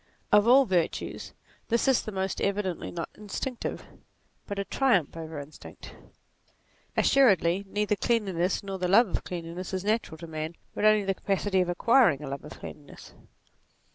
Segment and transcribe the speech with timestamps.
[0.31, 1.31] Of all virtues
[1.67, 3.85] this is the most evidently not instinctive,
[4.47, 5.93] but a triumph over instinct.
[6.97, 11.13] Assuredly neither cleanliness nor the love of cleanliness is natural to man, but only the
[11.13, 13.13] capacity of acquiring a love of cleanliness.